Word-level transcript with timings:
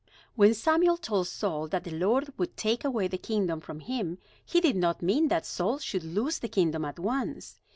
When 0.33 0.55
Samuel 0.55 0.97
told 0.97 1.27
Saul 1.27 1.67
that 1.67 1.83
the 1.83 1.91
Lord 1.91 2.33
would 2.35 2.57
take 2.57 2.83
away 2.83 3.07
the 3.07 3.19
kingdom 3.19 3.59
from 3.59 3.81
him, 3.81 4.17
he 4.43 4.59
did 4.59 4.75
not 4.75 5.03
mean 5.03 5.27
that 5.27 5.45
Saul 5.45 5.77
should 5.77 6.03
lose 6.03 6.39
the 6.39 6.49
kingdom 6.49 6.83
at 6.85 6.97
once. 6.97 7.59